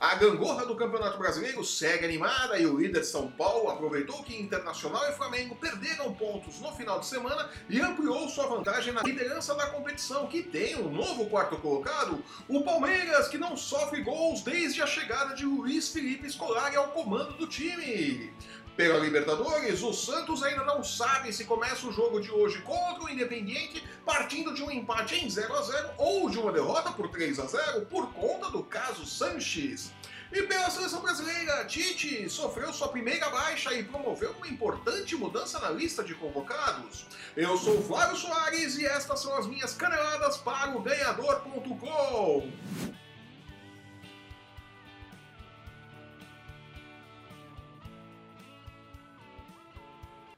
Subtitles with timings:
[0.00, 5.02] A gangorra do Campeonato Brasileiro segue animada e o líder São Paulo aproveitou que Internacional
[5.08, 9.66] e Flamengo perderam pontos no final de semana e ampliou sua vantagem na liderança da
[9.66, 14.86] competição, que tem um novo quarto colocado, o Palmeiras, que não sofre gols desde a
[14.86, 18.32] chegada de Luiz Felipe Scolari ao comando do time.
[18.78, 23.10] Pela Libertadores, o Santos ainda não sabe se começa o jogo de hoje contra o
[23.10, 27.40] Independiente partindo de um empate em 0 a 0 ou de uma derrota por 3
[27.40, 29.90] a 0 por conta do caso Sanches.
[30.30, 35.70] E pela seleção brasileira, Tite sofreu sua primeira baixa e promoveu uma importante mudança na
[35.70, 37.04] lista de convocados.
[37.36, 42.52] Eu sou Flávio Soares e estas são as minhas caneladas para o ganhador.com.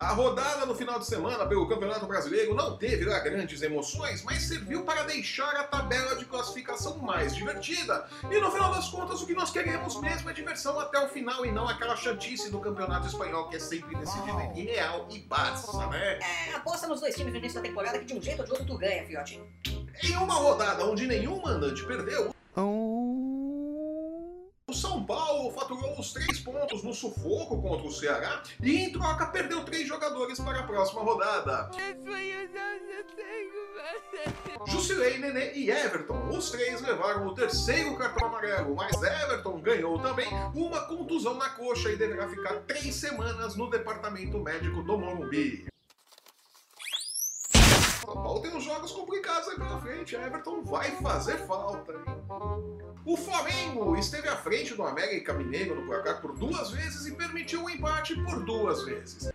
[0.00, 4.44] A rodada no final de semana pelo Campeonato Brasileiro não teve lá grandes emoções, mas
[4.44, 8.08] serviu para deixar a tabela de classificação mais divertida.
[8.30, 11.44] E no final das contas, o que nós queremos mesmo é diversão até o final
[11.44, 15.86] e não aquela chantice do Campeonato Espanhol que é sempre decidido em Real e Barça,
[15.88, 16.18] né?
[16.48, 18.52] É, aposta nos dois times no início da temporada que de um jeito ou de
[18.52, 19.38] outro tu ganha, fiote.
[20.02, 22.99] Em uma rodada onde nenhum mandante perdeu, o São Paulo
[25.70, 30.38] faturou os três pontos no sufoco contra o Ceará e, em troca, perdeu três jogadores
[30.40, 31.70] para a próxima rodada.
[34.66, 36.28] Jusilei, Nenê e Everton.
[36.30, 41.90] Os três levaram o terceiro cartão amarelo, mas Everton ganhou também uma contusão na coxa
[41.90, 45.70] e deverá ficar três semanas no departamento médico do Morumbi.
[48.10, 50.16] São Paulo tem uns jogos complicados aí pela frente.
[50.16, 51.94] A Everton vai fazer falta.
[53.04, 57.62] O Flamengo esteve à frente do América Mineiro no placar por duas vezes e permitiu
[57.62, 59.30] o empate por duas vezes.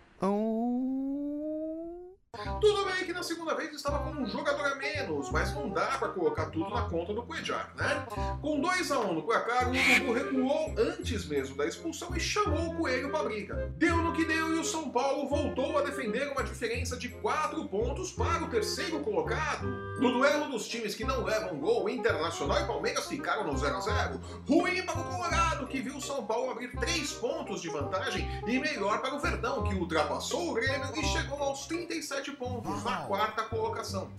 [2.60, 5.86] Tudo bem que na segunda vez estava com um jogador a menos, mas não dá
[5.98, 8.06] para colocar tudo na conta do Cuejar, né?
[8.42, 12.20] Com 2 a 1 um no placar, o Urubu recuou antes mesmo da expulsão e
[12.20, 13.72] chamou o Coelho para briga.
[13.76, 17.68] Deu no que deu e o São Paulo voltou a defender uma diferença de 4
[17.68, 19.66] pontos para o terceiro colocado.
[20.00, 23.80] No duelo dos times que não levam gol, Internacional e Palmeiras ficaram no 0 a
[23.80, 28.26] 0 Ruim para o Colorado, que viu o São Paulo abrir 3 pontos de vantagem,
[28.46, 33.00] e melhor para o Verdão, que ultrapassou o Grêmio e chegou aos 37 pontos na
[33.00, 34.10] quarta colocação.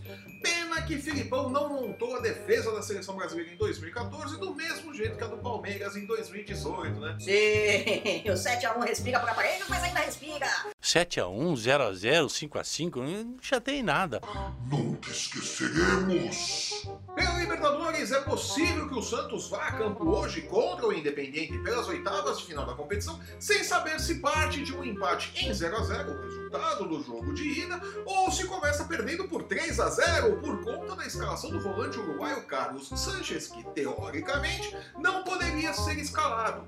[0.43, 5.17] Pena que Filipão não montou a defesa da seleção brasileira em 2014 do mesmo jeito
[5.17, 7.17] que a do Palmeiras em 2018, né?
[7.19, 10.66] Sim, o 7x1 respira por aparelho, mas ainda respira.
[10.81, 14.21] 7x1, 0x0, 5x5, não chatei nada.
[14.69, 16.87] Nunca esqueceremos.
[17.15, 21.87] Pela Libertadores, é possível que o Santos vá a campo hoje contra o Independiente pelas
[21.87, 25.83] oitavas de final da competição, sem saber se parte de um empate em 0 a
[25.83, 30.37] 0 o resultado do jogo de ida, ou se começa perdendo por 3 a 0
[30.41, 36.65] por conta da escalação do volante uruguaio Carlos Sanches, que teoricamente não poderia ser escalado.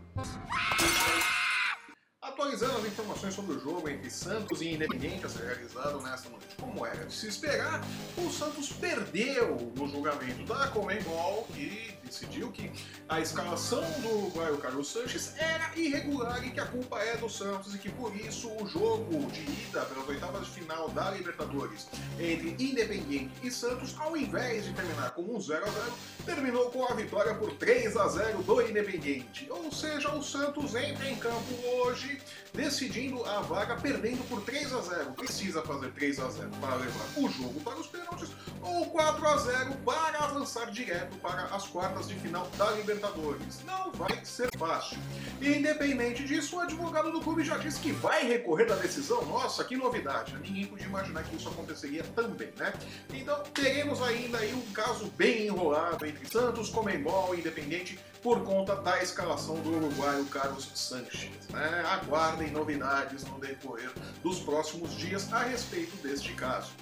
[2.40, 6.48] Atualizando as informações sobre o jogo entre Santos e Independiente a ser realizado nesta noite.
[6.58, 7.82] Como era de se esperar,
[8.18, 12.72] o Santos perdeu no julgamento da Comembol e decidiu que
[13.10, 17.76] a escalação do uruguaio Carlos Sanches era irregular e que a culpa é do Santos
[17.76, 22.56] e que por isso o jogo de ida pelas oitavas de final da Libertadores entre
[22.58, 25.94] Independiente e Santos, ao invés de terminar com um 0 a 0
[26.26, 29.46] terminou com a vitória por 3 a 0 do Independiente.
[29.50, 32.22] Ou seja, o Santos entra em campo hoje
[32.54, 35.12] decidindo a vaga perdendo por 3 a 0.
[35.14, 38.30] Precisa fazer 3 a 0 para levar o jogo para os pênaltis
[38.62, 43.64] ou 4 a 0 para avançar direto para as quartas de final da Libertadores.
[43.66, 44.98] Não vai ser fácil.
[45.42, 49.26] Independente disso, o advogado do clube já disse que vai recorrer da decisão.
[49.26, 50.36] Nossa, que novidade!
[50.38, 52.74] Ninguém podia imaginar que isso aconteceria também, né?
[53.14, 58.76] Então teremos ainda aí um caso bem enrolado entre Santos, Comembol e Independente por conta
[58.76, 61.48] da escalação do uruguaio Carlos Sanches.
[61.50, 61.84] Né?
[62.20, 63.90] Aguardem novidades no decorrer
[64.22, 66.74] dos próximos dias a respeito deste caso.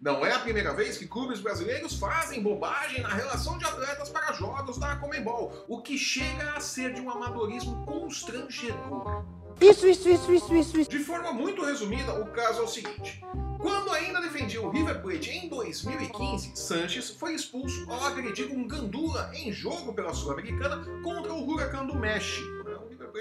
[0.00, 4.32] Não é a primeira vez que clubes brasileiros fazem bobagem na relação de atletas para
[4.32, 9.24] jogos da Comembol, o que chega a ser de um amadorismo constrangedor.
[9.60, 10.90] Isso, isso, isso, isso, isso, isso.
[10.90, 13.24] De forma muito resumida, o caso é o seguinte.
[13.60, 19.30] Quando ainda defendia o River Plate em 2015, Sanches foi expulso ao agredir um gandula
[19.34, 22.51] em jogo pela Sul-Americana contra o Huracan do México.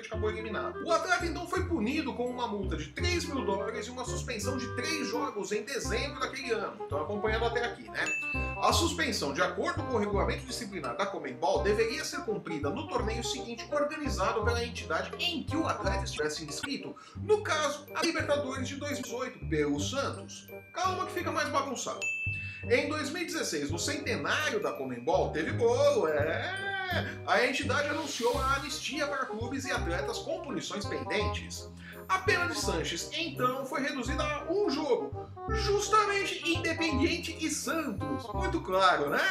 [0.07, 0.83] Acabou eliminado.
[0.83, 4.57] O atleta então foi punido com uma multa de 3 mil dólares e uma suspensão
[4.57, 6.83] de 3 jogos em dezembro daquele ano.
[6.83, 8.06] Estão acompanhando até aqui, né?
[8.62, 13.24] A suspensão, de acordo com o regulamento disciplinar da Comembol, deveria ser cumprida no torneio
[13.24, 16.95] seguinte organizado pela entidade em que o atleta estivesse inscrito.
[17.24, 20.47] No caso, a Libertadores de 2018, pelo Santos.
[20.74, 22.00] Calma que fica mais bagunçado.
[22.69, 26.54] Em 2016, no centenário da Comembol, teve bolo, é,
[27.25, 31.68] a entidade anunciou a anistia para clubes e atletas com punições pendentes.
[32.08, 38.31] A pena de Sanches, então, foi reduzida a um jogo, justamente Independiente e Santos.
[38.34, 39.22] Muito claro, né?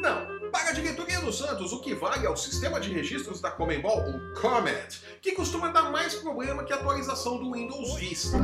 [0.00, 0.40] Não.
[0.50, 4.00] Para a diretoria do Santos, o que vale é o sistema de registros da Comembol,
[4.00, 8.38] o Comet, que costuma dar mais problema que a atualização do Windows Vista.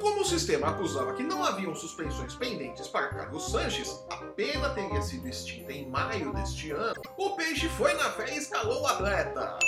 [0.00, 5.00] Como o sistema acusava que não haviam suspensões pendentes para Carlos Sanches, a pena teria
[5.00, 9.58] sido extinta em maio deste ano, o Peixe foi na fé e escalou o atleta.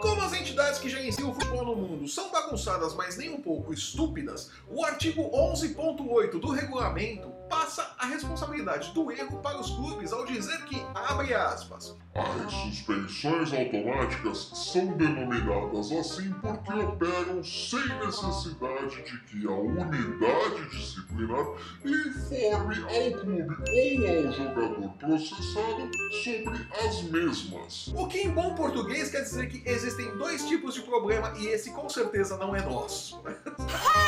[0.00, 3.72] Como as entidades que gerenciam o futebol no mundo são bagunçadas, mas nem um pouco
[3.72, 10.24] estúpidas, o artigo 11.8 do regulamento passa a responsabilidade do erro para os clubes ao
[10.24, 19.18] dizer que, abre aspas, As suspensões automáticas são denominadas assim porque operam sem necessidade de
[19.20, 21.46] que a unidade disciplinar
[21.84, 25.90] informe ao clube ou ao jogador processado
[26.24, 27.88] sobre as mesmas.
[27.94, 31.70] O que em bom português quer dizer que existem dois tipos de problema e esse
[31.72, 33.20] com certeza não é nosso.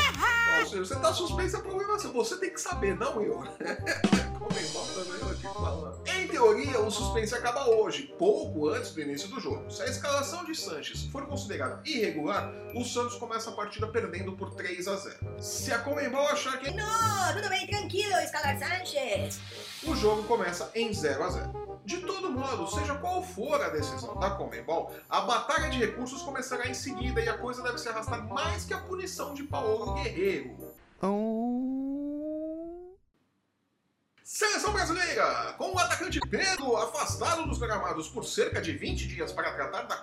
[0.64, 3.42] Você tá suspenso é problema seu, você tem que saber, não eu.
[4.94, 6.18] Também eu.
[6.20, 9.70] Em teoria, o suspense acaba hoje, pouco antes do início do jogo.
[9.70, 14.54] Se a escalação de Sanches for considerada irregular, o Santos começa a partida perdendo por
[14.54, 15.16] 3 a 0.
[15.40, 19.40] Se a Comembol achar que Não, tudo bem, tranquilo, Escalar Sanchez.
[19.84, 21.68] o jogo começa em 0 a 0.
[21.84, 26.68] De todo modo, seja qual for a decisão da Comembol, a batalha de recursos começará
[26.68, 30.56] em seguida e a coisa deve se arrastar mais que a punição de Paulo Guerreiro.
[34.28, 35.54] Seleção brasileira!
[35.56, 39.96] Com o atacante Pedro afastado dos gramados por cerca de 20 dias para tratar da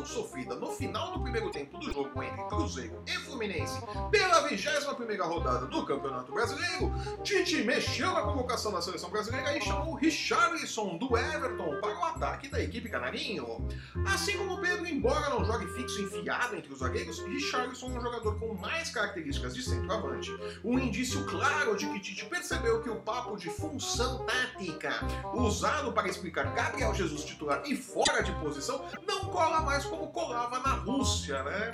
[0.00, 3.80] contusão sofrida no final do primeiro tempo do jogo entre Cruzeiro e Fluminense
[4.10, 6.92] pela 21ª rodada do Campeonato Brasileiro,
[7.22, 12.48] Tite mexeu na convocação da seleção brasileira e chamou Richarlison do Everton para o ataque
[12.48, 13.68] da equipe canarinho.
[14.06, 18.38] Assim como Pedro, embora não jogue fixo enfiado entre os zagueiros, Richarlison é um jogador
[18.38, 20.30] com mais características de centroavante.
[20.64, 24.92] Um indício claro de que Tite percebeu que o papo de função tática,
[25.34, 30.60] usado para explicar Gabriel Jesus titular e fora de posição, não cola mais como colava
[30.60, 31.72] na Rússia, né?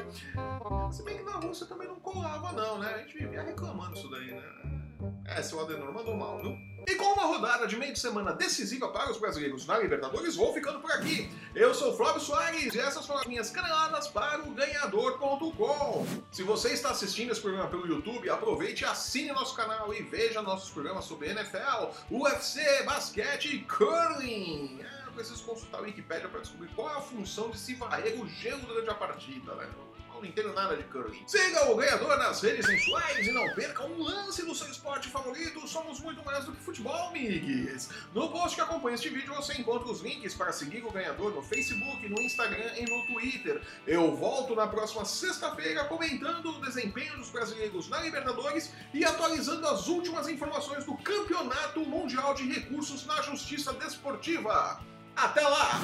[0.90, 2.94] Se bem que na Rússia também não colava, não, né?
[2.94, 4.42] A gente vivia reclamando isso daí, né?
[5.26, 6.56] É, seu Adenor mandou mal, viu?
[6.86, 10.54] E com uma rodada de meio de semana decisiva para os brasileiros na Libertadores, vou
[10.54, 11.28] ficando por aqui.
[11.54, 16.06] Eu sou Flávio Soares e essas foram as minhas caneladas para o Ganhador.com.
[16.30, 20.70] Se você está assistindo esse programa pelo YouTube, aproveite assine nosso canal e veja nossos
[20.70, 24.80] programas sobre NFL, UFC, basquete e curling.
[25.16, 28.60] Preciso consultar a Wikipedia para descobrir qual é a função de se varrer o gelo
[28.66, 29.66] durante a partida, né?
[29.74, 31.24] Eu não entendo nada de curling.
[31.26, 35.66] Siga o ganhador nas redes sensuais e não perca um lance do seu esporte favorito.
[35.66, 37.88] Somos muito mais do que futebol, migues.
[38.14, 41.42] No post que acompanha este vídeo você encontra os links para seguir o ganhador no
[41.42, 43.62] Facebook, no Instagram e no Twitter.
[43.86, 49.86] Eu volto na próxima sexta-feira comentando o desempenho dos brasileiros na Libertadores e atualizando as
[49.86, 54.80] últimas informações do Campeonato Mundial de Recursos na Justiça Desportiva.
[55.16, 55.80] Até lá!